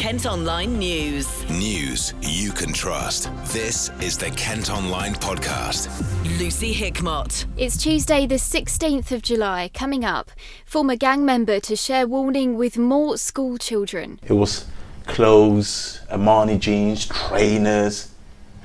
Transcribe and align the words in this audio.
Kent 0.00 0.24
Online 0.24 0.78
News. 0.78 1.46
News 1.50 2.14
you 2.22 2.52
can 2.52 2.72
trust. 2.72 3.28
This 3.52 3.90
is 4.00 4.16
the 4.16 4.30
Kent 4.30 4.70
Online 4.70 5.12
Podcast. 5.12 5.90
Lucy 6.38 6.72
Hickmott. 6.72 7.44
It's 7.58 7.76
Tuesday, 7.76 8.26
the 8.26 8.36
16th 8.36 9.12
of 9.12 9.20
July. 9.20 9.70
Coming 9.74 10.02
up, 10.06 10.30
former 10.64 10.96
gang 10.96 11.26
member 11.26 11.60
to 11.60 11.76
share 11.76 12.06
warning 12.06 12.56
with 12.56 12.78
more 12.78 13.18
school 13.18 13.58
children. 13.58 14.18
It 14.22 14.32
was 14.32 14.64
clothes, 15.06 16.00
Armani 16.10 16.58
jeans, 16.58 17.04
trainers, 17.04 18.10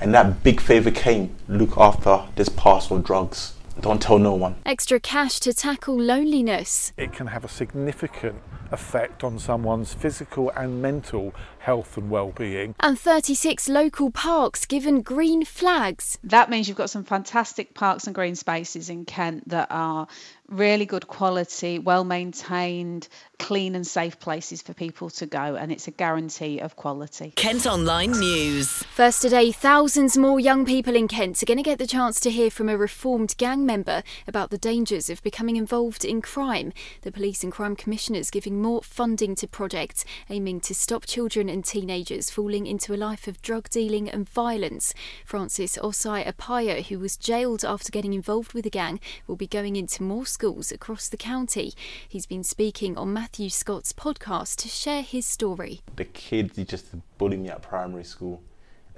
and 0.00 0.14
that 0.14 0.42
big 0.42 0.58
favour 0.58 0.90
came 0.90 1.36
look 1.48 1.76
after 1.76 2.22
this 2.36 2.48
parcel 2.48 2.96
of 2.96 3.04
drugs. 3.04 3.52
Don't 3.80 4.00
tell 4.00 4.18
no 4.18 4.34
one. 4.34 4.56
Extra 4.64 4.98
cash 4.98 5.38
to 5.40 5.52
tackle 5.52 5.96
loneliness. 6.00 6.92
it 6.96 7.12
can 7.12 7.26
have 7.28 7.44
a 7.44 7.48
significant 7.48 8.36
effect 8.72 9.22
on 9.22 9.38
someone's 9.38 9.94
physical 9.94 10.50
and 10.56 10.82
mental 10.82 11.32
health 11.58 11.96
and 11.96 12.10
well-being. 12.10 12.74
And 12.80 12.98
36 12.98 13.68
local 13.68 14.10
parks 14.10 14.66
given 14.66 15.02
green 15.02 15.44
flags. 15.44 16.18
That 16.24 16.50
means 16.50 16.66
you've 16.66 16.76
got 16.76 16.90
some 16.90 17.04
fantastic 17.04 17.74
parks 17.74 18.06
and 18.06 18.14
green 18.14 18.34
spaces 18.34 18.90
in 18.90 19.04
Kent 19.04 19.48
that 19.48 19.68
are 19.70 20.08
really 20.48 20.86
good 20.86 21.06
quality, 21.06 21.78
well 21.78 22.04
maintained, 22.04 23.08
clean 23.38 23.74
and 23.74 23.86
safe 23.86 24.18
places 24.18 24.62
for 24.62 24.72
people 24.74 25.10
to 25.10 25.26
go, 25.26 25.56
and 25.56 25.70
it's 25.70 25.88
a 25.88 25.90
guarantee 25.90 26.58
of 26.58 26.76
quality. 26.76 27.32
Kent 27.36 27.66
Online 27.66 28.12
News. 28.12 28.68
First 28.84 29.22
today, 29.22 29.52
thousands 29.52 30.16
more 30.16 30.40
young 30.40 30.64
people 30.64 30.96
in 30.96 31.08
Kent 31.08 31.42
are 31.42 31.46
going 31.46 31.58
to 31.58 31.62
get 31.62 31.78
the 31.78 31.86
chance 31.86 32.20
to 32.20 32.30
hear 32.30 32.50
from 32.50 32.68
a 32.68 32.76
reformed 32.76 33.34
gang 33.36 33.66
member 33.66 34.02
about 34.26 34.50
the 34.50 34.58
dangers 34.58 35.10
of 35.10 35.22
becoming 35.22 35.56
involved 35.56 36.04
in 36.04 36.22
crime. 36.22 36.72
The 37.02 37.12
Police 37.12 37.42
and 37.42 37.52
Crime 37.52 37.76
Commissioners 37.76 38.30
giving 38.30 38.60
more 38.62 38.82
funding 38.82 39.34
to 39.36 39.46
projects 39.46 40.04
aiming 40.30 40.60
to 40.60 40.74
stop 40.74 41.06
children 41.06 41.48
and 41.48 41.64
teenagers 41.64 42.30
falling 42.30 42.66
into 42.66 42.94
a 42.94 42.96
life 42.96 43.28
of 43.28 43.42
drug 43.42 43.68
dealing 43.68 44.08
and 44.08 44.28
violence. 44.28 44.94
Francis 45.24 45.76
Osai 45.78 46.26
Apaya, 46.26 46.84
who 46.86 46.98
was 46.98 47.16
jailed 47.16 47.64
after 47.64 47.92
getting 47.92 48.14
involved 48.14 48.52
with 48.52 48.66
a 48.66 48.70
gang, 48.70 49.00
will 49.26 49.36
be 49.36 49.46
going 49.46 49.76
into 49.76 50.02
more 50.02 50.26
schools 50.36 50.70
across 50.70 51.08
the 51.08 51.16
county. 51.16 51.72
He's 52.06 52.26
been 52.26 52.44
speaking 52.44 52.98
on 52.98 53.10
Matthew 53.10 53.48
Scott's 53.48 53.94
podcast 53.94 54.56
to 54.56 54.68
share 54.68 55.00
his 55.00 55.24
story. 55.24 55.80
The 55.96 56.04
kids, 56.04 56.58
just 56.64 56.84
bullied 57.16 57.40
me 57.40 57.48
at 57.48 57.62
primary 57.62 58.04
school, 58.04 58.42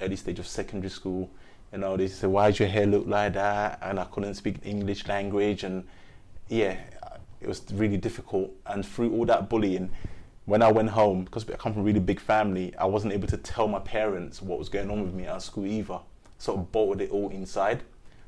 early 0.03 0.17
stage 0.17 0.41
of 0.41 0.49
secondary 0.49 0.91
school. 0.91 1.31
You 1.73 1.79
know, 1.79 1.97
they 1.97 2.09
said, 2.09 2.31
why 2.31 2.51
does 2.51 2.59
your 2.59 2.69
hair 2.69 2.87
look 2.87 3.07
like 3.07 3.35
that? 3.35 3.79
And 3.83 4.01
I 4.01 4.05
couldn't 4.07 4.35
speak 4.35 4.57
English 4.65 5.07
language. 5.07 5.63
And 5.63 5.87
yeah, 6.49 6.77
it 7.41 7.47
was 7.47 7.63
really 7.73 7.99
difficult. 7.99 8.51
And 8.67 8.85
through 8.85 9.13
all 9.13 9.25
that 9.27 9.49
bullying, 9.49 9.91
when 10.47 10.61
I 10.61 10.73
went 10.73 10.91
home, 10.91 11.23
because 11.23 11.49
I 11.49 11.53
come 11.53 11.73
from 11.73 11.83
a 11.83 11.85
really 11.85 12.01
big 12.01 12.19
family, 12.19 12.75
I 12.77 12.87
wasn't 12.87 13.13
able 13.13 13.29
to 13.29 13.37
tell 13.37 13.69
my 13.69 13.79
parents 13.79 14.43
what 14.43 14.59
was 14.59 14.69
going 14.69 14.91
on 14.91 15.05
with 15.05 15.15
me 15.15 15.27
at 15.27 15.41
school 15.43 15.67
either. 15.67 16.01
Sort 16.39 16.59
of 16.59 16.73
bottled 16.73 17.01
it 17.01 17.13
all 17.13 17.31
inside. 17.31 17.83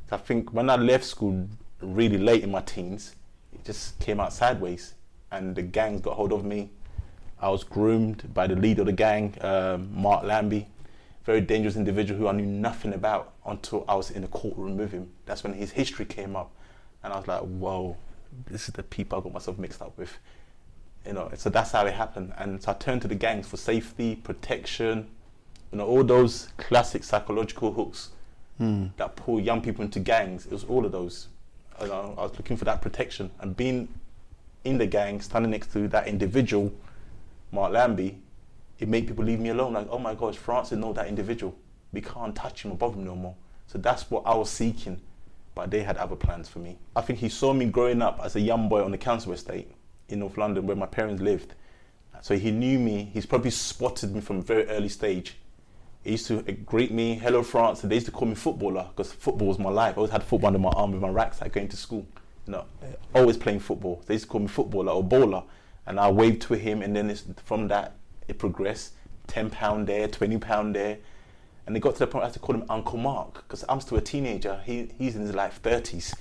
So 0.09 0.15
I 0.15 0.21
think 0.21 0.53
when 0.53 0.71
I 0.71 0.77
left 0.77 1.05
school 1.05 1.49
really 1.81 2.19
late 2.19 2.43
in 2.43 2.51
my 2.51 2.61
teens, 2.61 3.15
it 3.53 3.65
just 3.65 3.99
came 4.01 4.21
out 4.21 4.33
sideways. 4.33 4.95
And 5.33 5.55
the 5.55 5.63
gangs 5.63 6.01
got 6.01 6.15
hold 6.15 6.33
of 6.33 6.45
me. 6.45 6.71
I 7.41 7.49
was 7.49 7.65
groomed 7.65 8.35
by 8.35 8.47
the 8.47 8.57
leader 8.57 8.83
of 8.83 8.87
the 8.87 8.93
gang, 8.93 9.35
um, 9.41 9.89
Mark 9.95 10.25
Lambie, 10.25 10.67
very 11.25 11.41
dangerous 11.41 11.77
individual 11.77 12.19
who 12.19 12.29
I 12.29 12.33
knew 12.33 12.45
nothing 12.47 12.93
about 12.93 13.33
until 13.47 13.85
I 13.89 13.95
was 13.95 14.11
in 14.11 14.23
the 14.23 14.29
courtroom 14.29 14.77
with 14.77 14.93
him. 14.93 15.11
That's 15.27 15.43
when 15.43 15.55
his 15.55 15.71
history 15.71 16.05
came 16.05 16.37
up, 16.37 16.51
and 17.03 17.13
I 17.13 17.17
was 17.17 17.27
like, 17.27 17.41
"Whoa, 17.43 17.97
this 18.47 18.69
is 18.69 18.75
the 18.75 18.83
people 18.83 19.19
I 19.19 19.23
got 19.23 19.33
myself 19.33 19.59
mixed 19.59 19.81
up 19.81 19.97
with." 19.97 20.19
You 21.07 21.15
know, 21.15 21.31
so 21.35 21.49
that's 21.49 21.73
how 21.73 21.87
it 21.87 21.95
happened. 21.95 22.35
And 22.37 22.63
so 22.63 22.73
I 22.73 22.75
turned 22.75 23.01
to 23.03 23.09
the 23.09 23.15
gangs 23.15 23.47
for 23.47 23.57
safety, 23.57 24.17
protection, 24.17 25.09
you 25.73 25.79
know, 25.79 25.87
all 25.87 26.05
those 26.05 26.49
classic 26.59 27.05
psychological 27.05 27.73
hooks 27.73 28.11
that 28.99 29.17
pull 29.17 29.41
young 29.41 29.63
people 29.63 29.83
into 29.83 30.01
gangs. 30.01 30.45
It 30.45 30.53
was 30.53 30.65
all 30.65 30.85
of 30.85 30.93
those. 30.93 31.29
I 31.81 32.23
was 32.23 32.33
looking 32.37 32.57
for 32.57 32.65
that 32.67 32.83
protection, 32.83 33.31
and 33.41 33.57
being 33.57 33.89
in 34.65 34.79
the 34.79 34.87
gang, 34.87 35.21
standing 35.21 35.51
next 35.51 35.73
to 35.73 35.89
that 35.89 36.07
individual, 36.07 36.73
Mark 37.53 37.73
Lambie, 37.73 38.19
it 38.79 38.89
made 38.89 39.07
people 39.07 39.25
leave 39.25 39.41
me 39.41 39.51
alone. 39.51 39.75
Like, 39.75 39.89
oh 39.91 39.99
my 39.99 40.15
gosh, 40.15 40.37
Francis 40.37 40.79
know 40.79 40.93
that 40.93 41.07
individual. 41.07 41.55
We 41.93 42.01
can't 42.01 42.35
touch 42.35 42.65
him 42.65 42.75
bother 42.77 42.97
him 42.97 43.05
no 43.05 43.15
more. 43.15 43.35
So 43.67 43.79
that's 43.79 44.11
what 44.11 44.23
I 44.27 44.35
was 44.35 44.51
seeking. 44.51 45.01
But 45.55 45.71
they 45.71 45.83
had 45.83 45.97
other 45.97 46.17
plans 46.17 46.49
for 46.49 46.61
me. 46.61 46.79
I 46.95 47.01
think 47.01 47.19
he 47.19 47.29
saw 47.29 47.53
me 47.53 47.67
growing 47.67 48.03
up 48.03 48.21
as 48.23 48.37
a 48.37 48.41
young 48.41 48.69
boy 48.69 48.85
on 48.85 48.91
the 48.91 48.99
council 48.99 49.33
estate 49.33 49.71
in 50.09 50.21
North 50.21 50.39
London 50.39 50.67
where 50.67 50.77
my 50.77 50.87
parents 50.87 51.21
lived. 51.21 51.55
So 52.23 52.37
he 52.37 52.51
knew 52.51 52.79
me. 52.79 53.11
He's 53.13 53.27
probably 53.27 53.51
spotted 53.51 54.15
me 54.15 54.21
from 54.21 54.39
a 54.39 54.43
very 54.43 54.67
early 54.67 54.89
stage. 54.89 55.37
He 56.03 56.13
used 56.13 56.27
to 56.29 56.41
greet 56.41 56.93
me, 56.93 57.15
hello 57.17 57.43
France. 57.43 57.83
and 57.83 57.91
They 57.91 57.97
used 57.97 58.07
to 58.07 58.13
call 58.13 58.27
me 58.27 58.35
footballer 58.35 58.89
because 58.89 59.13
football 59.13 59.49
was 59.49 59.59
my 59.59 59.69
life. 59.69 59.95
I 59.95 59.97
always 59.97 60.11
had 60.11 60.23
football 60.23 60.47
under 60.47 60.59
my 60.59 60.71
arm 60.71 60.93
with 60.93 61.03
my 61.03 61.11
rucksack 61.11 61.53
going 61.53 61.69
to 61.69 61.77
school. 61.77 62.07
You 62.47 62.53
know, 62.53 62.65
always 63.15 63.37
playing 63.37 63.61
football. 63.61 64.03
They 64.07 64.15
used 64.15 64.25
to 64.25 64.31
call 64.31 64.41
me 64.41 64.47
footballer 64.47 64.93
or 64.93 65.05
bowler. 65.05 65.43
And 65.87 66.01
I 66.01 66.11
waved 66.11 66.41
to 66.43 66.55
him 66.55 66.81
and 66.81 66.97
then 66.97 67.11
it's, 67.11 67.25
from 67.45 67.69
that 67.69 67.97
it 68.29 68.39
progressed. 68.39 68.95
£10 69.29 69.87
there, 69.87 70.09
£20 70.09 70.73
there. 70.73 70.99
And 71.67 71.77
it 71.77 71.81
got 71.81 71.95
to 71.95 71.99
the 72.01 72.07
point 72.07 72.23
I 72.23 72.27
had 72.29 72.35
to 72.35 72.41
call 72.41 72.55
him 72.57 72.65
Uncle 72.71 72.99
Mark 72.99 73.35
because 73.35 73.63
I'm 73.69 73.81
still 73.83 73.99
a 73.99 74.01
teenager. 74.01 74.63
He, 74.65 74.91
he's 74.97 75.17
in 75.17 75.23
his 75.23 75.35
like 75.35 75.63
30s. 75.63 76.15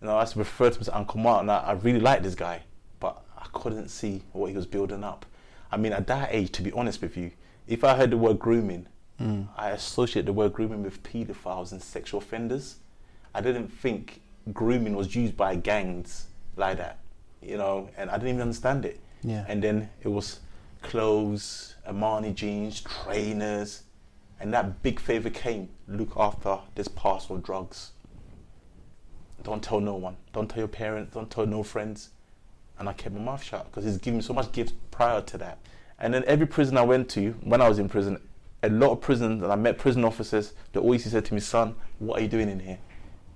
You 0.00 0.08
know, 0.08 0.16
I 0.16 0.22
used 0.22 0.32
to 0.32 0.40
refer 0.40 0.68
to 0.68 0.74
him 0.74 0.80
as 0.80 0.88
Uncle 0.88 1.20
Mark 1.20 1.42
and 1.42 1.50
I, 1.50 1.58
I 1.58 1.72
really 1.74 2.00
liked 2.00 2.24
this 2.24 2.34
guy. 2.34 2.62
But 2.98 3.22
I 3.38 3.46
couldn't 3.52 3.88
see 3.88 4.22
what 4.32 4.50
he 4.50 4.56
was 4.56 4.66
building 4.66 5.04
up. 5.04 5.26
I 5.70 5.76
mean, 5.76 5.92
at 5.92 6.08
that 6.08 6.30
age, 6.32 6.50
to 6.52 6.62
be 6.62 6.72
honest 6.72 7.00
with 7.00 7.16
you, 7.16 7.30
if 7.68 7.84
I 7.84 7.96
heard 7.96 8.10
the 8.10 8.18
word 8.18 8.40
grooming, 8.40 8.86
I 9.56 9.70
associate 9.70 10.26
the 10.26 10.32
word 10.32 10.52
grooming 10.52 10.82
with 10.82 11.02
paedophiles 11.02 11.72
and 11.72 11.82
sexual 11.82 12.20
offenders. 12.20 12.76
I 13.34 13.40
didn't 13.40 13.68
think 13.68 14.20
grooming 14.52 14.96
was 14.96 15.14
used 15.14 15.36
by 15.36 15.54
gangs 15.54 16.26
like 16.56 16.78
that, 16.78 16.98
you 17.40 17.56
know, 17.56 17.88
and 17.96 18.10
I 18.10 18.14
didn't 18.14 18.30
even 18.30 18.42
understand 18.42 18.84
it. 18.84 19.00
Yeah. 19.22 19.44
And 19.46 19.62
then 19.62 19.88
it 20.02 20.08
was 20.08 20.40
clothes, 20.82 21.76
Armani 21.88 22.34
jeans, 22.34 22.80
trainers, 22.80 23.84
and 24.40 24.52
that 24.52 24.82
big 24.82 24.98
favour 24.98 25.30
came 25.30 25.68
look 25.86 26.16
after 26.16 26.58
this 26.74 26.88
parcel 26.88 27.36
of 27.36 27.44
drugs. 27.44 27.92
Don't 29.44 29.62
tell 29.62 29.80
no 29.80 29.94
one. 29.94 30.16
Don't 30.32 30.48
tell 30.48 30.58
your 30.58 30.68
parents. 30.68 31.14
Don't 31.14 31.30
tell 31.30 31.46
no 31.46 31.62
friends. 31.62 32.10
And 32.78 32.88
I 32.88 32.92
kept 32.92 33.14
my 33.14 33.20
mouth 33.20 33.42
shut 33.42 33.66
because 33.66 33.84
he's 33.84 33.98
given 33.98 34.18
me 34.18 34.22
so 34.22 34.32
much 34.32 34.50
gifts 34.50 34.72
prior 34.90 35.20
to 35.20 35.38
that. 35.38 35.58
And 35.98 36.12
then 36.12 36.24
every 36.26 36.46
prison 36.46 36.76
I 36.76 36.82
went 36.82 37.08
to, 37.10 37.32
when 37.42 37.60
I 37.60 37.68
was 37.68 37.78
in 37.78 37.88
prison, 37.88 38.18
a 38.62 38.68
lot 38.68 38.92
of 38.92 39.00
prisons, 39.00 39.42
and 39.42 39.52
I 39.52 39.56
met 39.56 39.78
prison 39.78 40.04
officers, 40.04 40.52
they 40.72 40.80
always 40.80 41.04
said 41.04 41.24
to 41.24 41.34
me, 41.34 41.40
son, 41.40 41.74
what 41.98 42.18
are 42.18 42.22
you 42.22 42.28
doing 42.28 42.48
in 42.48 42.60
here? 42.60 42.78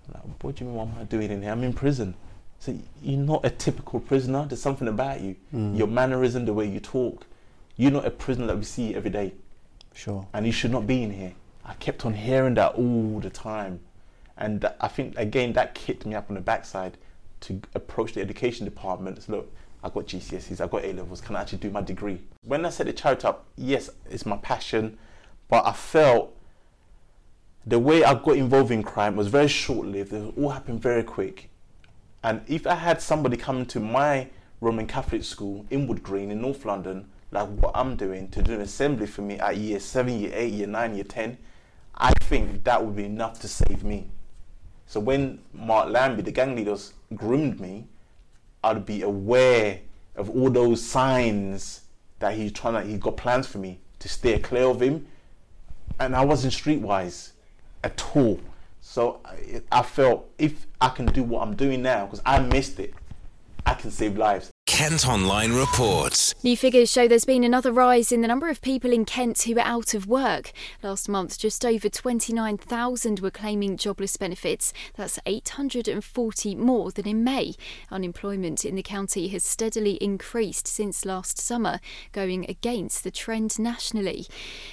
I'm 0.08 0.14
like, 0.14 0.44
what 0.44 0.54
do 0.56 0.64
you 0.64 0.70
mean, 0.70 0.78
what 0.78 0.88
am 0.88 0.94
I 1.00 1.04
doing 1.04 1.30
in 1.30 1.42
here? 1.42 1.50
I'm 1.50 1.64
in 1.64 1.72
prison. 1.72 2.14
So 2.58 2.76
you're 3.02 3.18
not 3.18 3.44
a 3.44 3.50
typical 3.50 4.00
prisoner. 4.00 4.46
There's 4.46 4.62
something 4.62 4.88
about 4.88 5.20
you. 5.20 5.36
Hmm. 5.50 5.74
Your 5.74 5.88
mannerism, 5.88 6.46
the 6.46 6.54
way 6.54 6.66
you 6.66 6.80
talk. 6.80 7.26
You're 7.76 7.90
not 7.90 8.06
a 8.06 8.10
prisoner 8.10 8.46
that 8.46 8.56
we 8.56 8.64
see 8.64 8.94
every 8.94 9.10
day. 9.10 9.34
Sure. 9.94 10.26
And 10.32 10.46
you 10.46 10.52
should 10.52 10.70
not 10.70 10.86
be 10.86 11.02
in 11.02 11.10
here. 11.10 11.34
I 11.64 11.74
kept 11.74 12.06
on 12.06 12.14
hearing 12.14 12.54
that 12.54 12.74
all 12.74 13.20
the 13.20 13.30
time. 13.30 13.80
And 14.38 14.60
that- 14.60 14.76
I 14.80 14.88
think, 14.88 15.18
again, 15.18 15.52
that 15.54 15.74
kicked 15.74 16.06
me 16.06 16.14
up 16.14 16.26
on 16.30 16.36
the 16.36 16.40
backside 16.40 16.96
to 17.40 17.60
approach 17.74 18.14
the 18.14 18.20
education 18.20 18.64
department. 18.64 19.22
So, 19.22 19.32
look, 19.32 19.52
I 19.82 19.90
got 19.90 20.06
GCSEs, 20.06 20.60
I 20.60 20.66
got 20.66 20.84
A 20.84 20.92
levels, 20.92 21.20
can 21.20 21.36
I 21.36 21.42
actually 21.42 21.58
do 21.58 21.70
my 21.70 21.82
degree? 21.82 22.20
When 22.44 22.64
I 22.64 22.70
set 22.70 22.86
the 22.86 22.92
charity 22.92 23.26
up, 23.26 23.44
yes, 23.56 23.90
it's 24.10 24.24
my 24.24 24.36
passion, 24.38 24.98
but 25.48 25.66
I 25.66 25.72
felt 25.72 26.34
the 27.66 27.78
way 27.78 28.04
I 28.04 28.14
got 28.14 28.36
involved 28.36 28.70
in 28.70 28.82
crime 28.82 29.16
was 29.16 29.28
very 29.28 29.48
short 29.48 29.86
lived. 29.86 30.12
It 30.12 30.34
all 30.36 30.50
happened 30.50 30.80
very 30.80 31.02
quick. 31.02 31.50
And 32.22 32.42
if 32.46 32.66
I 32.66 32.74
had 32.74 33.00
somebody 33.00 33.36
coming 33.36 33.66
to 33.66 33.80
my 33.80 34.28
Roman 34.60 34.86
Catholic 34.86 35.24
school 35.24 35.66
in 35.70 35.86
Wood 35.86 36.02
Green 36.02 36.30
in 36.30 36.40
North 36.40 36.64
London, 36.64 37.08
like 37.30 37.48
what 37.48 37.72
I'm 37.74 37.96
doing, 37.96 38.28
to 38.28 38.42
do 38.42 38.54
an 38.54 38.60
assembly 38.60 39.06
for 39.06 39.22
me 39.22 39.38
at 39.38 39.56
year 39.56 39.80
seven, 39.80 40.18
year 40.18 40.32
eight, 40.34 40.52
year 40.52 40.66
nine, 40.66 40.94
year 40.94 41.04
ten, 41.04 41.38
I 41.94 42.12
think 42.22 42.64
that 42.64 42.84
would 42.84 42.96
be 42.96 43.04
enough 43.04 43.40
to 43.40 43.48
save 43.48 43.82
me. 43.84 44.06
So 44.86 45.00
when 45.00 45.40
Mark 45.52 45.88
Lambie, 45.88 46.22
the 46.22 46.30
gang 46.30 46.54
leaders, 46.54 46.92
groomed 47.14 47.60
me, 47.60 47.86
I'd 48.62 48.86
be 48.86 49.02
aware 49.02 49.80
of 50.14 50.30
all 50.30 50.50
those 50.50 50.82
signs 50.82 51.82
that 52.18 52.34
he's 52.34 52.52
trying 52.52 52.74
to, 52.74 52.82
he 52.82 52.96
got 52.96 53.16
plans 53.16 53.46
for 53.46 53.58
me 53.58 53.80
to 53.98 54.08
steer 54.08 54.38
clear 54.38 54.64
of 54.64 54.80
him. 54.80 55.06
And 55.98 56.14
I 56.14 56.24
wasn't 56.24 56.52
streetwise 56.52 57.32
at 57.82 58.04
all. 58.14 58.40
So 58.80 59.20
I, 59.72 59.82
felt 59.82 60.28
if 60.38 60.66
I 60.80 60.88
can 60.90 61.06
do 61.06 61.22
what 61.22 61.42
I'm 61.42 61.56
doing 61.56 61.82
now, 61.82 62.06
because 62.06 62.22
I 62.24 62.38
missed 62.38 62.78
it, 62.78 62.94
I 63.64 63.74
can 63.74 63.90
save 63.90 64.16
lives. 64.16 64.50
Kent 64.76 65.08
Online 65.08 65.54
reports. 65.54 66.34
New 66.44 66.54
figures 66.54 66.92
show 66.92 67.08
there's 67.08 67.24
been 67.24 67.44
another 67.44 67.72
rise 67.72 68.12
in 68.12 68.20
the 68.20 68.28
number 68.28 68.50
of 68.50 68.60
people 68.60 68.92
in 68.92 69.06
Kent 69.06 69.40
who 69.40 69.56
are 69.56 69.60
out 69.60 69.94
of 69.94 70.06
work. 70.06 70.52
Last 70.82 71.08
month, 71.08 71.38
just 71.38 71.64
over 71.64 71.88
29,000 71.88 73.20
were 73.20 73.30
claiming 73.30 73.78
jobless 73.78 74.18
benefits. 74.18 74.74
That's 74.94 75.18
840 75.24 76.54
more 76.56 76.90
than 76.90 77.08
in 77.08 77.24
May. 77.24 77.54
Unemployment 77.90 78.66
in 78.66 78.74
the 78.74 78.82
county 78.82 79.28
has 79.28 79.44
steadily 79.44 79.94
increased 79.94 80.68
since 80.68 81.06
last 81.06 81.38
summer, 81.38 81.80
going 82.12 82.44
against 82.46 83.02
the 83.02 83.10
trend 83.10 83.58
nationally. 83.58 84.26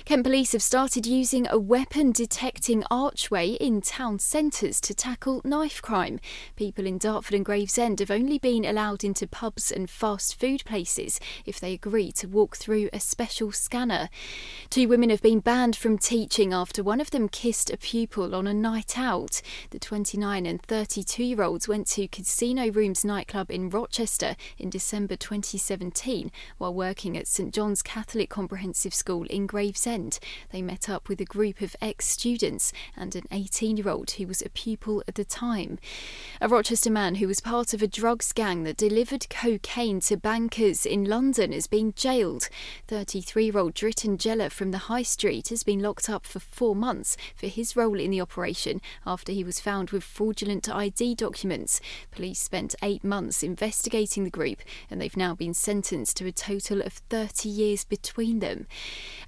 Kent 0.04 0.26
Police 0.26 0.52
have 0.52 0.62
started 0.62 1.06
using 1.06 1.48
a 1.48 1.58
weapon 1.58 2.12
detecting 2.12 2.84
archway 2.92 3.52
in 3.52 3.80
town 3.80 4.20
centres 4.20 4.82
to 4.82 4.94
tackle 4.94 5.40
knife 5.46 5.82
crime. 5.82 6.20
People 6.58 6.86
in 6.86 6.98
Dartford 6.98 7.36
and 7.36 7.46
Gravesend 7.46 8.02
have 8.02 8.12
only 8.12 8.38
been 8.38 8.66
allowed 8.66 9.06
into 9.06 9.26
pubs 9.26 9.72
and 9.72 9.90
fast 9.94 10.40
food 10.40 10.66
places 10.66 11.20
if 11.46 11.60
they 11.60 11.74
agree 11.74 12.12
to 12.12 12.28
walk 12.28 12.58
through 12.58 12.90
a 12.92 13.00
special 13.00 13.52
scanner. 13.52 14.10
Two 14.70 14.88
women 14.88 15.10
have 15.10 15.22
been 15.22 15.40
banned 15.40 15.76
from 15.76 15.98
teaching 15.98 16.52
after 16.52 16.84
one 16.84 17.00
of 17.00 17.12
them 17.12 17.30
kissed 17.30 17.70
a 17.70 17.78
pupil 17.78 18.34
on 18.36 18.48
a 18.48 18.54
night 18.54 18.98
out. 18.98 19.42
The 19.70 19.80
29 19.80 20.46
and 20.46 20.62
32 20.62 21.24
year 21.24 21.44
olds 21.44 21.68
went 21.68 21.88
to 21.88 22.08
Casino 22.08 22.72
Rooms 22.72 23.06
nightclub 23.06 23.52
in 23.52 23.70
Rochester 23.70 24.36
in 24.58 24.70
December 24.70 25.16
2017 25.16 26.32
while 26.58 26.74
working 26.74 27.16
at 27.16 27.28
St 27.28 27.54
John's 27.54 27.82
Catholic 27.82 28.30
Comprehensive 28.30 28.94
School 28.94 29.26
in 29.28 29.46
Gravesend. 29.46 30.20
They 30.52 30.62
met 30.62 30.90
up 30.90 31.08
with 31.08 31.22
a 31.22 31.26
group 31.26 31.62
of 31.62 31.76
ex 31.82 32.08
students 32.08 32.74
and 32.98 33.16
an 33.16 33.24
18 33.32 33.78
year 33.78 33.90
old 33.90 34.12
who 34.12 34.26
was 34.26 34.42
a 34.42 34.50
pupil 34.50 35.04
at 35.08 35.16
the 35.16 35.26
time. 35.26 35.78
A 36.42 36.48
Rochester 36.48 36.90
man 36.90 37.16
who 37.16 37.28
was 37.28 37.40
part 37.40 37.74
of 37.74 37.82
a 37.82 37.88
drugs 37.88 38.34
gang 38.34 38.64
that 38.64 38.78
delivered 38.78 39.30
cocaine 39.30 39.83
to 39.84 40.16
bankers 40.16 40.86
in 40.86 41.04
London 41.04 41.52
has 41.52 41.68
been 41.68 41.94
jailed. 41.94 42.48
33 42.88 43.44
year 43.44 43.58
old 43.58 43.74
Dritten 43.74 44.18
Jeller 44.18 44.50
from 44.50 44.72
the 44.72 44.78
High 44.78 45.04
Street 45.04 45.50
has 45.50 45.62
been 45.64 45.82
locked 45.82 46.10
up 46.10 46.26
for 46.26 46.40
four 46.40 46.74
months 46.74 47.18
for 47.36 47.48
his 47.48 47.76
role 47.76 48.00
in 48.00 48.12
the 48.12 48.22
operation 48.22 48.80
after 49.06 49.34
he 49.34 49.44
was 49.44 49.60
found 49.60 49.90
with 49.90 50.06
fraudulent 50.06 50.74
ID 50.74 51.16
documents. 51.16 51.82
Police 52.12 52.40
spent 52.40 52.76
eight 52.82 53.04
months 53.04 53.44
investigating 53.44 54.24
the 54.24 54.30
group 54.30 54.60
and 54.90 55.02
they've 55.02 55.18
now 55.18 55.36
been 55.36 55.54
sentenced 55.54 56.16
to 56.16 56.28
a 56.28 56.32
total 56.32 56.82
of 56.82 56.94
30 57.10 57.50
years 57.50 57.84
between 57.84 58.40
them. 58.40 58.68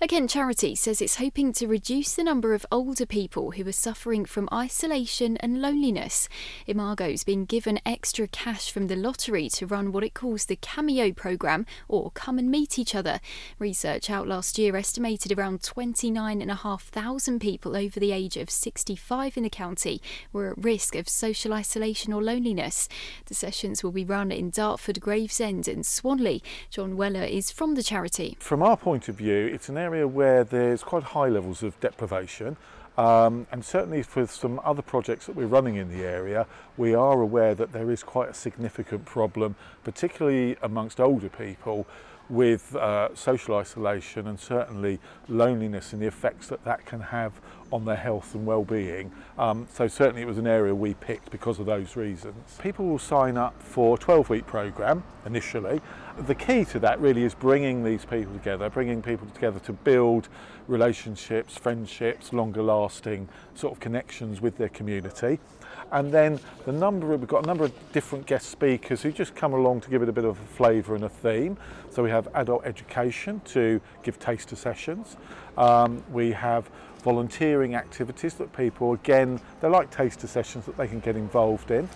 A 0.01 0.07
Kent 0.07 0.29
charity 0.29 0.73
says 0.73 1.01
it's 1.01 1.17
hoping 1.17 1.51
to 1.51 1.67
reduce 1.67 2.15
the 2.15 2.23
number 2.23 2.53
of 2.53 2.65
older 2.71 3.05
people 3.05 3.51
who 3.51 3.67
are 3.67 3.73
suffering 3.73 4.23
from 4.23 4.47
isolation 4.53 5.35
and 5.37 5.61
loneliness. 5.61 6.29
Imago's 6.65 7.25
been 7.25 7.43
given 7.43 7.81
extra 7.85 8.25
cash 8.29 8.71
from 8.71 8.87
the 8.87 8.95
lottery 8.95 9.49
to 9.49 9.67
run 9.67 9.91
what 9.91 10.05
it 10.05 10.13
calls 10.13 10.44
the 10.45 10.55
Cameo 10.55 11.11
programme 11.11 11.65
or 11.87 12.11
Come 12.11 12.39
and 12.39 12.49
Meet 12.49 12.79
Each 12.79 12.95
Other. 12.95 13.19
Research 13.59 14.09
out 14.09 14.27
last 14.27 14.57
year 14.57 14.75
estimated 14.75 15.37
around 15.37 15.63
29,500 15.63 17.41
people 17.41 17.75
over 17.75 17.99
the 17.99 18.11
age 18.11 18.37
of 18.37 18.49
65 18.49 19.37
in 19.37 19.43
the 19.43 19.49
county 19.49 20.01
were 20.31 20.51
at 20.51 20.63
risk 20.63 20.95
of 20.95 21.09
social 21.09 21.53
isolation 21.53 22.13
or 22.13 22.23
loneliness. 22.23 22.87
The 23.25 23.33
sessions 23.33 23.83
will 23.83 23.91
be 23.91 24.05
run 24.05 24.31
in 24.31 24.49
Dartford, 24.49 25.01
Gravesend, 25.01 25.67
and 25.67 25.85
Swanley. 25.85 26.43
John 26.69 26.97
Weller 26.97 27.23
is 27.23 27.51
from 27.51 27.75
the 27.75 27.83
charity. 27.83 28.37
From 28.39 28.63
our 28.63 28.77
point 28.77 29.09
of 29.09 29.15
view, 29.15 29.47
it's 29.47 29.69
an 29.69 29.77
area 29.77 30.07
where 30.07 30.43
there's 30.43 30.83
quite 30.83 31.03
high 31.03 31.29
levels 31.29 31.63
of 31.63 31.79
deprivation. 31.79 32.57
Um, 32.97 33.47
and 33.51 33.63
certainly 33.63 34.03
for 34.03 34.25
some 34.25 34.61
other 34.63 34.81
projects 34.81 35.25
that 35.25 35.35
we're 35.35 35.47
running 35.47 35.75
in 35.75 35.89
the 35.89 36.03
area, 36.03 36.47
we 36.77 36.95
are 36.95 37.21
aware 37.21 37.53
that 37.55 37.71
there 37.71 37.91
is 37.91 38.03
quite 38.03 38.29
a 38.29 38.33
significant 38.33 39.05
problem, 39.05 39.55
particularly 39.83 40.55
amongst 40.61 40.99
older 40.99 41.29
people, 41.29 41.85
with 42.29 42.75
uh, 42.75 43.13
social 43.13 43.55
isolation 43.55 44.27
and 44.27 44.39
certainly 44.39 44.99
loneliness 45.27 45.93
and 45.93 46.01
the 46.01 46.07
effects 46.07 46.47
that 46.47 46.63
that 46.63 46.85
can 46.85 46.99
have 46.99 47.33
on 47.71 47.85
their 47.85 47.95
health 47.95 48.33
and 48.35 48.45
well-being. 48.45 49.11
Um, 49.37 49.67
so 49.73 49.87
certainly 49.87 50.21
it 50.21 50.27
was 50.27 50.37
an 50.37 50.47
area 50.47 50.73
we 50.73 50.93
picked 50.95 51.31
because 51.31 51.59
of 51.59 51.65
those 51.65 51.95
reasons. 51.95 52.57
People 52.61 52.85
will 52.85 52.99
sign 52.99 53.37
up 53.37 53.61
for 53.61 53.95
a 53.95 53.99
12-week 53.99 54.47
program 54.47 55.03
initially. 55.25 55.81
The 56.17 56.35
key 56.35 56.63
to 56.65 56.79
that 56.79 57.01
really 57.01 57.23
is 57.23 57.35
bringing 57.35 57.83
these 57.83 58.05
people 58.05 58.31
together, 58.31 58.69
bringing 58.69 59.01
people 59.01 59.27
together 59.33 59.59
to 59.59 59.73
build 59.73 60.29
relationships, 60.69 61.57
friendships, 61.57 62.31
longer 62.31 62.63
lasting 62.63 63.27
sort 63.53 63.73
of 63.73 63.81
connections 63.81 64.39
with 64.39 64.57
their 64.57 64.69
community. 64.69 65.39
And 65.91 66.13
then 66.13 66.39
the 66.65 66.71
number 66.71 67.07
we've 67.07 67.27
got 67.27 67.43
a 67.43 67.47
number 67.47 67.65
of 67.65 67.73
different 67.91 68.27
guest 68.27 68.49
speakers 68.49 69.01
who 69.01 69.11
just 69.11 69.35
come 69.35 69.53
along 69.53 69.81
to 69.81 69.89
give 69.89 70.01
it 70.01 70.07
a 70.07 70.13
bit 70.13 70.23
of 70.23 70.39
a 70.39 70.45
flavour 70.45 70.95
and 70.95 71.03
a 71.03 71.09
theme. 71.09 71.57
So 71.91 72.01
we 72.01 72.11
have 72.11 72.29
adult 72.33 72.65
education 72.65 73.41
to 73.47 73.81
give 74.01 74.17
taster 74.17 74.55
sessions. 74.55 75.17
Um, 75.57 76.01
we 76.13 76.31
have 76.31 76.69
volunteering 77.03 77.75
activities 77.75 78.35
that 78.35 78.55
people, 78.55 78.93
again, 78.93 79.41
they're 79.59 79.69
like 79.69 79.91
taster 79.91 80.27
sessions 80.27 80.65
that 80.65 80.77
they 80.77 80.87
can 80.87 81.01
get 81.01 81.17
involved 81.17 81.71
in. 81.71 81.89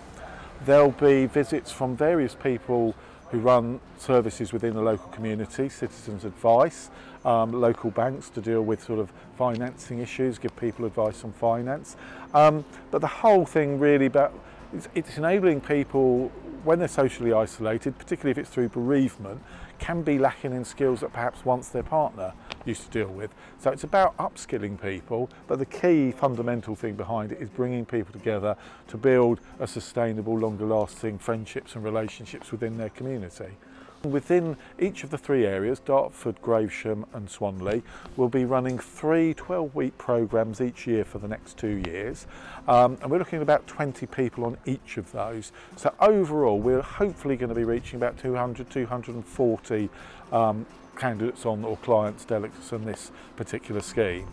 There'll 0.66 0.90
be 0.90 1.24
visits 1.24 1.72
from 1.72 1.96
various 1.96 2.34
people 2.34 2.94
who 3.30 3.38
run 3.38 3.80
services 3.98 4.52
within 4.52 4.74
the 4.74 4.82
local 4.82 5.08
community, 5.10 5.68
citizens 5.68 6.24
advice, 6.24 6.90
um, 7.24 7.52
local 7.52 7.90
banks 7.90 8.28
to 8.30 8.40
deal 8.40 8.62
with 8.62 8.82
sort 8.82 8.98
of 8.98 9.12
financing 9.36 10.00
issues, 10.00 10.38
give 10.38 10.54
people 10.56 10.84
advice 10.84 11.24
on 11.24 11.32
finance. 11.32 11.96
Um, 12.34 12.64
but 12.90 13.00
the 13.00 13.06
whole 13.06 13.44
thing 13.44 13.78
really 13.78 14.06
about 14.06 14.32
it's, 14.72 14.88
it's 14.94 15.18
enabling 15.18 15.60
people 15.60 16.30
when 16.64 16.78
they're 16.78 16.88
socially 16.88 17.32
isolated, 17.32 17.98
particularly 17.98 18.30
if 18.32 18.38
it's 18.38 18.50
through 18.50 18.68
bereavement, 18.68 19.42
can 19.78 20.02
be 20.02 20.18
lacking 20.18 20.52
in 20.52 20.64
skills 20.64 21.00
that 21.00 21.12
perhaps 21.12 21.44
once 21.44 21.68
their 21.68 21.82
partner 21.82 22.34
used 22.64 22.84
to 22.84 22.90
deal 22.90 23.08
with. 23.08 23.30
So 23.58 23.70
it's 23.70 23.84
about 23.84 24.16
upskilling 24.18 24.80
people, 24.80 25.30
but 25.48 25.58
the 25.58 25.66
key 25.66 26.12
fundamental 26.12 26.74
thing 26.74 26.94
behind 26.94 27.32
it 27.32 27.40
is 27.40 27.48
bringing 27.48 27.86
people 27.86 28.12
together 28.12 28.56
to 28.88 28.96
build 28.98 29.40
a 29.58 29.66
sustainable, 29.66 30.38
longer 30.38 30.66
lasting 30.66 31.18
friendships 31.18 31.74
and 31.74 31.82
relationships 31.82 32.52
within 32.52 32.76
their 32.76 32.90
community. 32.90 33.56
Within 34.02 34.56
each 34.78 35.04
of 35.04 35.10
the 35.10 35.18
three 35.18 35.44
areas, 35.44 35.78
Dartford, 35.78 36.40
Gravesham 36.40 37.04
and 37.12 37.28
Swanley, 37.28 37.82
we'll 38.16 38.30
be 38.30 38.46
running 38.46 38.78
three 38.78 39.34
12-week 39.34 39.98
programmes 39.98 40.62
each 40.62 40.86
year 40.86 41.04
for 41.04 41.18
the 41.18 41.28
next 41.28 41.58
two 41.58 41.82
years. 41.86 42.26
Um, 42.66 42.96
and 43.02 43.10
we're 43.10 43.18
looking 43.18 43.36
at 43.36 43.42
about 43.42 43.66
20 43.66 44.06
people 44.06 44.46
on 44.46 44.56
each 44.64 44.96
of 44.96 45.12
those. 45.12 45.52
So 45.76 45.92
overall, 46.00 46.58
we're 46.58 46.80
hopefully 46.80 47.36
going 47.36 47.50
to 47.50 47.54
be 47.54 47.64
reaching 47.64 47.98
about 47.98 48.16
200, 48.16 48.70
240 48.70 49.90
um, 50.32 50.64
candidates 50.96 51.44
on 51.44 51.62
or 51.62 51.76
clients, 51.78 52.24
delegates 52.24 52.72
on 52.72 52.86
this 52.86 53.10
particular 53.36 53.82
scheme. 53.82 54.26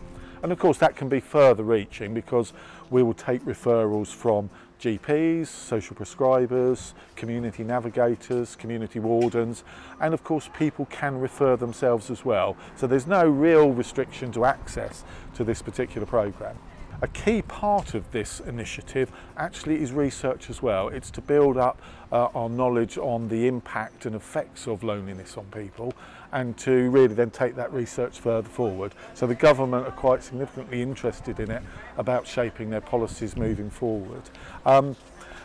And 0.44 0.52
of 0.52 0.60
course 0.60 0.78
that 0.78 0.96
can 0.96 1.10
be 1.10 1.20
further 1.20 1.64
reaching 1.64 2.14
because 2.14 2.54
we 2.90 3.04
will 3.04 3.14
take 3.14 3.42
referrals 3.44 4.14
from 4.14 4.50
GPs, 4.80 5.48
social 5.48 5.96
prescribers, 5.96 6.94
community 7.16 7.64
navigators, 7.64 8.56
community 8.56 9.00
wardens, 9.00 9.64
and 10.00 10.14
of 10.14 10.24
course 10.24 10.50
people 10.58 10.86
can 10.86 11.20
refer 11.20 11.56
themselves 11.56 12.10
as 12.12 12.24
well. 12.24 12.56
So 12.76 12.88
there's 12.88 13.08
no 13.08 13.28
real 13.28 13.72
restriction 13.72 14.32
to 14.34 14.46
access 14.46 15.04
to 15.36 15.44
this 15.44 15.62
particular 15.62 16.06
programme. 16.06 16.58
A 17.00 17.08
key 17.08 17.44
part 17.44 17.94
of 17.94 18.12
this 18.12 18.40
initiative 18.40 19.12
actually 19.38 19.82
is 19.84 19.92
research 19.92 20.50
as 20.50 20.64
well. 20.64 20.88
It's 20.88 21.12
to 21.12 21.22
build 21.22 21.56
up 21.56 21.80
uh, 22.12 22.30
our 22.34 22.50
knowledge 22.50 22.98
on 22.98 23.28
the 23.28 23.46
impact 23.46 24.08
and 24.08 24.16
effects 24.16 24.66
of 24.66 24.84
loneliness 24.84 25.38
on 25.38 25.46
people 25.46 25.94
and 26.32 26.58
to 26.58 26.90
really 26.90 27.14
then 27.14 27.30
take 27.30 27.56
that 27.56 27.72
research 27.72 28.20
further 28.20 28.50
forward. 28.50 28.94
So 29.14 29.28
the 29.28 29.36
government 29.36 29.88
are 29.88 29.92
quite 29.92 30.24
significantly 30.24 30.82
interested 30.82 31.40
in 31.40 31.52
it 31.52 31.64
about 31.98 32.28
shaping 32.28 32.70
their 32.70 32.82
policies 32.82 33.36
moving 33.36 33.70
forward. 33.70 34.24
Um, 34.66 34.96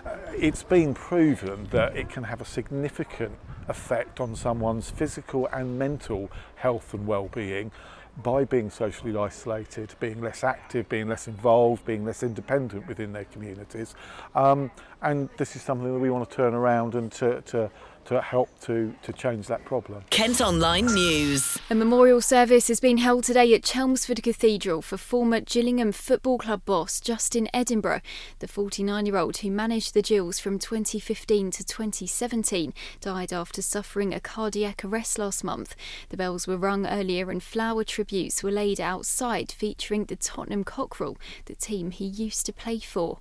uh, 0.05 0.17
it's 0.37 0.65
been 0.65 0.95
proven 0.95 1.69
that 1.71 1.97
it 1.97 2.09
can 2.09 2.25
have 2.25 2.41
a 2.41 2.45
significant 2.45 3.37
effect 3.69 4.21
on 4.21 4.35
someone's 4.35 4.91
physical 4.91 5.47
and 5.53 5.79
mental 5.79 6.31
health 6.57 6.93
and 6.93 7.07
well-being 7.07 7.71
by 8.23 8.45
being 8.45 8.69
socially 8.69 9.17
isolated, 9.17 9.95
being 9.99 10.21
less 10.21 10.45
active, 10.45 10.89
being 10.89 11.09
less 11.09 11.29
involved, 11.29 11.85
being 11.85 12.05
less 12.05 12.23
independent 12.23 12.87
within 12.87 13.13
their 13.13 13.25
communities. 13.25 13.95
Um, 14.35 14.71
and 15.01 15.31
this 15.39 15.57
is 15.57 15.63
something 15.63 15.93
that 15.93 15.99
we 15.99 16.11
want 16.11 16.29
to 16.29 16.37
turn 16.37 16.53
around 16.53 16.95
and 16.95 17.11
to, 17.13 17.41
to 17.43 17.71
to 18.07 18.21
help 18.21 18.49
to, 18.61 18.95
to 19.03 19.13
change 19.13 19.47
that 19.47 19.65
problem. 19.65 20.05
Kent 20.11 20.41
Online 20.41 20.87
News. 20.87 21.59
A 21.71 21.75
memorial 21.75 22.21
service 22.21 22.69
has 22.69 22.81
been 22.81 22.99
held 22.99 23.25
today 23.25 23.55
at 23.55 23.63
Chelmsford 23.63 24.23
Cathedral 24.23 24.83
for 24.83 24.97
former 24.97 25.41
Gillingham 25.41 25.93
Football 25.93 26.39
Club 26.39 26.65
boss 26.65 27.01
Justin 27.01 27.49
Edinburgh. 27.55 28.01
The 28.41 28.49
49 28.49 29.07
year 29.07 29.17
old 29.17 29.39
who 29.39 29.51
managed 29.51 29.95
the 29.95 30.03
Gills 30.03 30.39
from 30.39 30.59
2015 30.59 31.51
to 31.53 31.65
2017 31.65 32.73
died 33.01 33.33
after 33.33 33.63
suffering 33.63 34.13
a 34.13 34.21
cardiac 34.21 34.85
arrest 34.85 35.19
last 35.19 35.45
month. 35.45 35.75
The 36.09 36.17
bells 36.17 36.47
were 36.47 36.57
rung 36.57 36.87
earlier 36.87 37.31
and 37.31 37.43
flower 37.43 37.85
tributes 37.85 38.43
were 38.43 38.51
laid 38.51 38.81
outside 38.81 39.53
featuring 39.53 40.05
the 40.05 40.17
Tottenham 40.17 40.65
Cockerel, 40.65 41.17
the 41.47 41.55
team 41.55 41.91
he 41.91 42.07
used 42.07 42.47
to 42.47 42.53
play 42.53 42.79
for. 42.79 43.19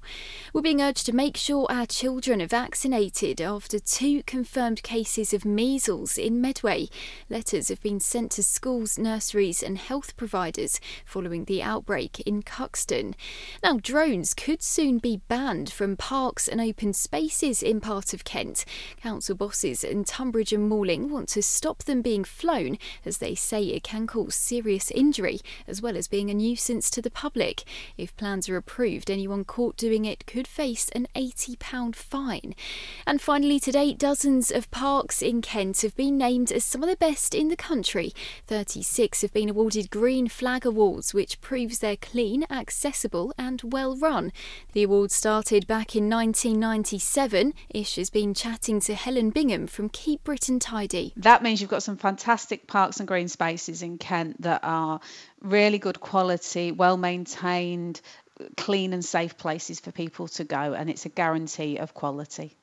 We're 0.53 0.61
being 0.61 0.81
urged 0.81 1.05
to 1.05 1.15
make 1.15 1.38
sure 1.38 1.67
our 1.69 1.85
children 1.85 2.41
are 2.41 2.47
vaccinated 2.47 3.41
after 3.41 3.79
two 3.79 4.23
confirmed 4.23 4.71
confirmed 4.72 4.84
cases 4.84 5.34
of 5.34 5.44
measles 5.44 6.18
in 6.18 6.40
Medway. 6.40 6.88
Letters 7.30 7.68
have 7.68 7.82
been 7.82 8.00
sent 8.00 8.32
to 8.32 8.44
schools, 8.44 8.98
nurseries, 8.98 9.62
and 9.62 9.78
health 9.78 10.16
providers 10.16 10.80
following 11.06 11.46
the 11.46 11.62
outbreak 11.62 12.22
in 12.22 12.42
Cuxton. 12.42 13.13
Now, 13.62 13.78
drones 13.82 14.34
could 14.34 14.62
soon 14.62 15.00
be 15.00 15.22
banned 15.28 15.72
from 15.74 15.98
parks 15.98 16.48
and 16.48 16.62
open 16.62 16.94
spaces 16.94 17.62
in 17.62 17.82
part 17.82 18.13
of 18.13 18.24
Kent. 18.24 18.63
Council 19.01 19.36
bosses 19.36 19.84
in 19.84 20.06
Tonbridge 20.06 20.54
and 20.54 20.70
Malling 20.70 21.10
want 21.10 21.28
to 21.30 21.42
stop 21.42 21.84
them 21.84 22.01
being 22.01 22.24
flown 22.24 22.78
as 23.06 23.18
they 23.18 23.36
say 23.36 23.63
it 23.63 23.84
can 23.84 24.08
cause 24.08 24.36
serious 24.36 24.90
injury 24.92 25.40
as 25.68 25.82
well 25.82 25.98
as 25.98 26.08
being 26.08 26.30
a 26.30 26.34
nuisance 26.34 26.90
to 26.92 27.01
the 27.01 27.12
public. 27.12 27.63
If 27.98 28.16
plans 28.16 28.48
are 28.48 28.58
approved, 28.58 29.12
anyone 29.12 29.44
caught 29.44 29.75
doing 29.75 30.06
it 30.06 30.25
could 30.25 30.48
face 30.48 30.88
an 30.90 31.08
£80 31.16 31.96
fine. 31.96 32.56
And 33.06 33.22
finally, 33.22 33.60
today, 33.60 33.94
dozens 33.94 34.51
of 34.51 34.61
parks 34.70 35.22
in 35.22 35.41
Kent 35.41 35.82
have 35.82 35.96
been 35.96 36.18
named 36.18 36.51
as 36.51 36.63
some 36.63 36.84
of 36.84 36.89
the 36.89 36.96
best 36.98 37.34
in 37.34 37.48
the 37.48 37.56
country. 37.56 38.12
36 38.46 39.22
have 39.22 39.34
been 39.34 39.50
awarded 39.50 39.89
Green 39.89 40.27
Flag 40.27 40.65
Awards, 40.65 41.13
which 41.13 41.41
proves 41.41 41.80
they're 41.80 41.96
clean, 41.96 42.46
accessible, 42.51 43.34
and 43.38 43.62
well 43.63 43.96
run. 43.96 44.32
The 44.74 44.84
award 44.84 45.12
started 45.12 45.65
back 45.65 45.96
in 45.96 46.10
1997. 46.10 47.53
Ish 47.70 47.96
has 47.96 48.10
been 48.10 48.34
chatting 48.34 48.80
to 48.82 48.94
Helen 48.94 49.32
Bingham 49.32 49.65
from 49.65 49.89
Keep 49.89 50.25
Britain 50.25 50.60
Tidy. 50.60 51.13
That 51.15 51.41
means 51.41 51.62
you've 51.62 51.70
got 51.70 51.82
some 51.82 51.98
fantastic 51.98 52.68
parks 52.68 53.00
and 53.00 53.08
green 53.08 53.30
spaces 53.30 53.82
in 53.82 53.98
Kent 53.98 54.41
that 54.41 54.60
are 54.63 55.00
really 55.41 55.80
good 55.80 56.00
quality, 56.00 56.72
well 56.72 56.98
maintained, 56.98 58.01
clean 58.58 58.94
and 58.94 59.03
safe 59.03 59.38
places 59.38 59.80
for 59.80 59.91
people 59.91 60.27
to 60.27 60.44
go, 60.44 60.74
and 60.74 60.89
it's 60.89 61.06
a 61.06 61.10
guarantee 61.10 61.77
of 61.77 61.94
quality. 61.94 62.58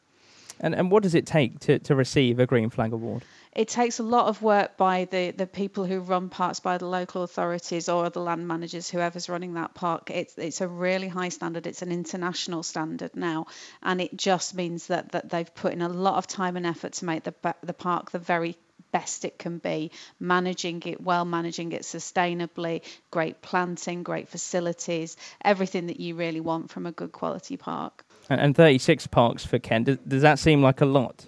And, 0.60 0.74
and 0.74 0.90
what 0.90 1.02
does 1.02 1.14
it 1.14 1.26
take 1.26 1.60
to, 1.60 1.78
to 1.80 1.94
receive 1.94 2.38
a 2.38 2.46
Green 2.46 2.70
Flag 2.70 2.92
Award? 2.92 3.24
It 3.52 3.68
takes 3.68 3.98
a 3.98 4.02
lot 4.02 4.26
of 4.26 4.40
work 4.42 4.76
by 4.76 5.06
the, 5.06 5.32
the 5.32 5.46
people 5.46 5.84
who 5.84 6.00
run 6.00 6.28
parks, 6.28 6.60
by 6.60 6.78
the 6.78 6.86
local 6.86 7.22
authorities 7.22 7.88
or 7.88 8.08
the 8.10 8.20
land 8.20 8.46
managers, 8.46 8.88
whoever's 8.88 9.28
running 9.28 9.54
that 9.54 9.74
park. 9.74 10.10
It's, 10.10 10.36
it's 10.38 10.60
a 10.60 10.68
really 10.68 11.08
high 11.08 11.30
standard. 11.30 11.66
It's 11.66 11.82
an 11.82 11.90
international 11.90 12.62
standard 12.62 13.16
now. 13.16 13.46
And 13.82 14.00
it 14.00 14.16
just 14.16 14.54
means 14.54 14.88
that, 14.88 15.12
that 15.12 15.30
they've 15.30 15.52
put 15.54 15.72
in 15.72 15.82
a 15.82 15.88
lot 15.88 16.18
of 16.18 16.26
time 16.26 16.56
and 16.56 16.66
effort 16.66 16.92
to 16.94 17.04
make 17.04 17.24
the, 17.24 17.34
the 17.62 17.74
park 17.74 18.10
the 18.10 18.18
very 18.18 18.56
best 18.92 19.24
it 19.24 19.38
can 19.38 19.58
be, 19.58 19.90
managing 20.20 20.82
it 20.86 21.00
well, 21.00 21.24
managing 21.24 21.72
it 21.72 21.82
sustainably, 21.82 22.82
great 23.10 23.42
planting, 23.42 24.02
great 24.02 24.28
facilities, 24.28 25.16
everything 25.44 25.88
that 25.88 26.00
you 26.00 26.14
really 26.14 26.40
want 26.40 26.70
from 26.70 26.86
a 26.86 26.92
good 26.92 27.12
quality 27.12 27.56
park. 27.56 28.04
And, 28.30 28.54
36 28.54 29.06
parks 29.06 29.44
for 29.44 29.58
Kent, 29.58 29.86
does, 29.86 29.98
does 30.06 30.22
that 30.22 30.38
seem 30.38 30.62
like 30.62 30.80
a 30.80 30.86
lot? 30.86 31.26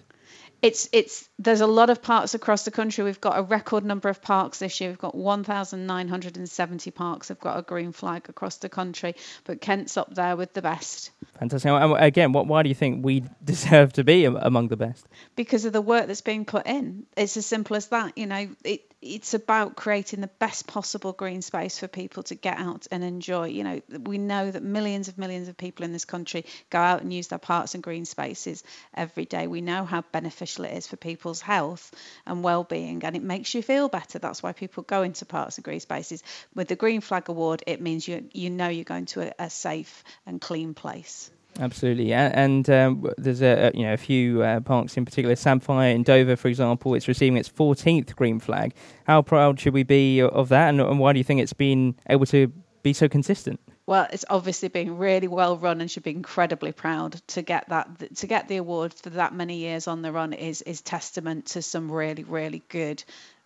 it's 0.62 0.88
it's 0.92 1.28
there's 1.38 1.62
a 1.62 1.66
lot 1.66 1.88
of 1.88 2.02
parks 2.02 2.34
across 2.34 2.64
the 2.64 2.70
country. 2.70 3.02
We've 3.02 3.20
got 3.20 3.38
a 3.38 3.42
record 3.42 3.84
number 3.84 4.08
of 4.08 4.20
parks 4.20 4.58
this 4.58 4.80
year. 4.80 4.90
We've 4.90 4.98
got 4.98 5.14
1,970 5.14 6.90
parks 6.90 7.28
have 7.28 7.40
got 7.40 7.58
a 7.58 7.62
green 7.62 7.92
flag 7.92 8.28
across 8.28 8.58
the 8.58 8.68
country, 8.68 9.14
but 9.44 9.60
Kent's 9.60 9.96
up 9.96 10.14
there 10.14 10.36
with 10.36 10.52
the 10.52 10.62
best. 10.62 11.10
Fantastic. 11.38 11.70
And 11.70 11.94
again, 11.94 12.32
what, 12.32 12.46
why 12.46 12.62
do 12.62 12.68
you 12.68 12.74
think 12.74 13.04
we 13.04 13.24
deserve 13.44 13.94
to 13.94 14.04
be 14.04 14.26
among 14.26 14.68
the 14.68 14.76
best? 14.76 15.06
Because 15.34 15.64
of 15.64 15.72
the 15.72 15.80
work 15.80 16.06
that's 16.06 16.20
being 16.20 16.44
put 16.44 16.66
in. 16.66 17.06
It's 17.16 17.36
as 17.36 17.46
simple 17.46 17.76
as 17.76 17.86
that. 17.88 18.18
You 18.18 18.26
know, 18.26 18.48
it, 18.64 18.82
it's 19.02 19.32
about 19.32 19.76
creating 19.76 20.20
the 20.20 20.26
best 20.26 20.66
possible 20.66 21.12
green 21.12 21.40
space 21.40 21.78
for 21.78 21.88
people 21.88 22.22
to 22.24 22.34
get 22.34 22.58
out 22.58 22.86
and 22.90 23.02
enjoy. 23.02 23.46
You 23.46 23.64
know, 23.64 23.80
we 24.04 24.18
know 24.18 24.50
that 24.50 24.62
millions 24.62 25.08
of 25.08 25.16
millions 25.16 25.48
of 25.48 25.56
people 25.56 25.84
in 25.84 25.92
this 25.92 26.04
country 26.04 26.44
go 26.68 26.78
out 26.78 27.00
and 27.00 27.12
use 27.12 27.28
their 27.28 27.38
parks 27.38 27.74
and 27.74 27.82
green 27.82 28.04
spaces 28.04 28.62
every 28.94 29.24
day. 29.24 29.46
We 29.46 29.62
know 29.62 29.84
how 29.84 30.02
beneficial 30.12 30.66
it 30.66 30.76
is 30.76 30.86
for 30.86 30.96
people's 30.96 31.40
health 31.40 31.94
and 32.26 32.44
well-being, 32.44 33.02
and 33.04 33.16
it 33.16 33.22
makes 33.22 33.54
you 33.54 33.62
feel 33.62 33.88
better. 33.88 34.18
That's 34.18 34.42
why 34.42 34.52
people 34.52 34.82
go 34.82 35.02
into 35.02 35.24
parks 35.24 35.56
and 35.56 35.64
green 35.64 35.80
spaces. 35.80 36.22
With 36.54 36.68
the 36.68 36.76
Green 36.76 37.00
Flag 37.00 37.30
Award, 37.30 37.62
it 37.66 37.80
means 37.80 38.06
you 38.06 38.28
you 38.32 38.50
know 38.50 38.68
you're 38.68 38.84
going 38.84 39.06
to 39.06 39.22
a, 39.22 39.46
a 39.46 39.50
safe 39.50 40.04
and 40.26 40.40
clean 40.40 40.74
place. 40.74 41.30
Absolutely, 41.58 42.12
and 42.12 42.70
um, 42.70 43.10
there's 43.18 43.42
a 43.42 43.70
you 43.74 43.82
know 43.82 43.92
a 43.92 43.98
few 43.98 44.42
uh, 44.42 44.60
parks 44.60 44.96
in 44.96 45.04
particular, 45.04 45.34
Samphire 45.34 45.94
in 45.94 46.02
Dover, 46.02 46.36
for 46.36 46.48
example, 46.48 46.94
it's 46.94 47.08
receiving 47.08 47.36
its 47.36 47.48
14th 47.48 48.14
green 48.14 48.38
flag. 48.38 48.72
How 49.04 49.20
proud 49.20 49.60
should 49.60 49.74
we 49.74 49.82
be 49.82 50.20
of 50.22 50.48
that, 50.50 50.68
and, 50.68 50.80
and 50.80 50.98
why 50.98 51.12
do 51.12 51.18
you 51.18 51.24
think 51.24 51.40
it's 51.40 51.52
been 51.52 51.96
able 52.08 52.26
to 52.26 52.52
be 52.82 52.92
so 52.92 53.08
consistent? 53.08 53.60
Well, 53.86 54.06
it's 54.12 54.24
obviously 54.30 54.68
been 54.68 54.98
really 54.98 55.26
well 55.26 55.56
run 55.56 55.80
and 55.80 55.90
should 55.90 56.04
be 56.04 56.12
incredibly 56.12 56.72
proud 56.72 57.20
to 57.28 57.42
get 57.42 57.68
that 57.68 58.16
to 58.16 58.26
get 58.26 58.48
the 58.48 58.56
award 58.56 58.94
for 58.94 59.10
that 59.10 59.34
many 59.34 59.56
years 59.56 59.88
on 59.88 60.02
the 60.02 60.12
run 60.12 60.32
is 60.32 60.62
is 60.62 60.80
testament 60.80 61.46
to 61.46 61.62
some 61.62 61.90
really 61.90 62.24
really 62.24 62.62
good 62.68 63.02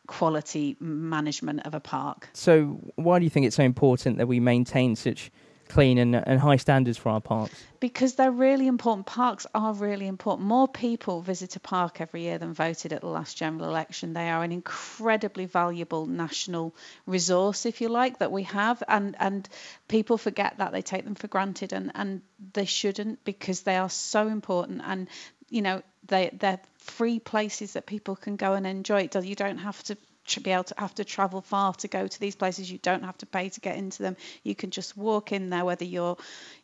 quality 0.07 0.77
management 0.81 1.67
of 1.67 1.75
a 1.75 1.81
park. 1.81 2.29
So, 2.35 2.79
why 2.97 3.19
do 3.19 3.25
you 3.25 3.31
think 3.31 3.47
it's 3.47 3.57
so 3.57 3.63
important 3.63 4.19
that 4.19 4.27
we 4.27 4.39
maintain 4.39 4.97
such 4.97 5.31
clean 5.69 5.99
and, 5.99 6.15
and 6.15 6.41
high 6.41 6.57
standards 6.57 6.99
for 6.99 7.11
our 7.11 7.21
parks? 7.21 7.55
Because 7.81 8.15
they're 8.15 8.31
really 8.31 8.67
important. 8.67 9.07
Parks 9.07 9.47
are 9.55 9.73
really 9.75 10.07
important. 10.07 10.47
More 10.49 10.69
people 10.69 11.21
visit 11.21 11.57
a 11.57 11.61
park 11.61 12.01
every 12.01 12.23
year 12.23 12.39
than 12.39 12.55
voted 12.55 12.93
at 12.93 13.01
the 13.01 13.09
last 13.09 13.37
general 13.37 13.69
election. 13.69 14.13
They 14.13 14.31
are 14.31 14.43
an 14.43 14.53
incredibly 14.53 15.47
valuable 15.47 16.07
national 16.07 16.75
resource, 17.07 17.67
if 17.67 17.81
you 17.81 17.89
like, 17.89 18.19
that 18.19 18.33
we 18.33 18.45
have. 18.45 18.83
And, 18.89 19.17
and 19.19 19.49
people 19.89 20.19
forget 20.19 20.59
that. 20.59 20.73
They 20.73 20.83
take 20.83 21.05
them 21.05 21.15
for 21.15 21.29
granted, 21.29 21.73
and, 21.73 21.93
and 21.95 22.23
they 22.53 22.65
shouldn't 22.65 23.25
because 23.25 23.63
they 23.63 23.77
are 23.77 23.91
so 23.91 24.29
important. 24.29 24.83
And, 24.85 25.09
you 25.51 25.63
know, 25.63 25.83
they, 26.07 26.31
they're 26.33 26.61
free 26.79 27.19
places 27.19 27.75
that 27.75 27.87
people 27.87 28.17
can 28.17 28.37
go 28.37 28.55
and 28.55 28.67
enjoy. 28.67 29.09
You 29.23 29.35
don't 29.35 29.59
have 29.59 29.83
to 29.85 29.97
to 30.27 30.41
be 30.41 30.51
able 30.51 30.65
to 30.65 30.75
have 30.79 30.95
to 30.95 31.05
travel 31.05 31.41
far 31.41 31.75
to 31.75 31.89
go 31.89 32.07
to 32.07 32.21
these 32.21 32.35
places. 32.35 32.71
You 32.71 32.79
don't 32.79 33.05
have 33.05 33.19
to 33.19 33.27
pay 33.27 33.49
to 33.49 33.61
get 33.61 33.77
into 33.77 34.03
them. 34.03 34.17
You 34.43 34.55
can 34.55 34.71
just 34.71 34.97
walk 34.97 35.33
in 35.33 35.51
there, 35.51 35.65
whether 35.65 35.85
you're 35.85 36.17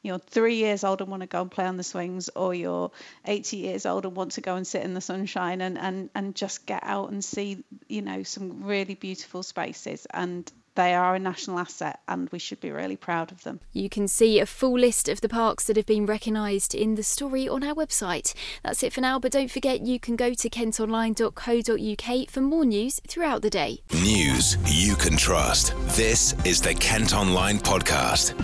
you're 0.02 0.19
three 0.19 0.57
years 0.57 0.85
old 0.85 1.00
and 1.00 1.11
want 1.11 1.23
to 1.23 1.26
go 1.26 1.43
and 1.43 1.50
play 1.50 1.67
on 1.67 1.76
the 1.76 1.83
swings, 1.83 2.29
or 2.31 2.55
you're 2.55 2.90
80 3.26 3.57
years 3.59 3.87
old 3.87 4.07
and 4.07 4.17
want 4.17 4.33
to 4.33 4.40
go 4.40 4.57
and 4.57 4.67
sit 4.67 4.83
in 4.83 4.95
the 4.95 5.00
sunshine 5.00 5.61
and 5.61 5.79
and 5.79 6.11
and 6.14 6.35
just 6.35 6.67
get 6.67 6.83
out 6.83 7.11
and 7.11 7.25
see 7.25 7.64
you 7.88 8.02
know 8.02 8.23
some 8.23 8.64
really 8.64 8.95
beautiful 8.95 9.43
spaces. 9.43 10.07
And 10.12 10.50
they 10.80 10.94
are 10.94 11.14
a 11.14 11.18
national 11.18 11.58
asset 11.58 12.00
and 12.08 12.30
we 12.30 12.38
should 12.38 12.58
be 12.58 12.70
really 12.70 12.96
proud 12.96 13.30
of 13.30 13.42
them. 13.42 13.60
You 13.72 13.90
can 13.90 14.08
see 14.08 14.40
a 14.40 14.46
full 14.46 14.78
list 14.78 15.10
of 15.10 15.20
the 15.20 15.28
parks 15.28 15.64
that 15.64 15.76
have 15.76 15.84
been 15.84 16.06
recognised 16.06 16.75
in 16.75 16.94
the 16.94 17.02
story 17.02 17.46
on 17.46 17.62
our 17.62 17.75
website. 17.75 18.32
That's 18.64 18.82
it 18.82 18.94
for 18.94 19.02
now, 19.02 19.18
but 19.18 19.32
don't 19.32 19.50
forget 19.50 19.82
you 19.82 20.00
can 20.00 20.16
go 20.16 20.32
to 20.32 20.49
kentonline.co.uk 20.49 22.30
for 22.30 22.40
more 22.40 22.64
news 22.64 22.99
throughout 23.06 23.42
the 23.42 23.50
day. 23.50 23.82
News 23.92 24.56
you 24.64 24.96
can 24.96 25.18
trust. 25.18 25.75
This 25.96 26.34
is 26.46 26.62
the 26.62 26.75
Kent 26.75 27.14
Online 27.14 27.58
Podcast. 27.58 28.34